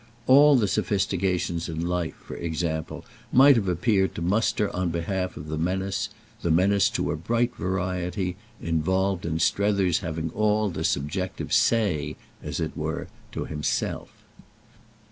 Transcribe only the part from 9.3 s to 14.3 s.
Strether's having all the subjective "say," as it were, to himself.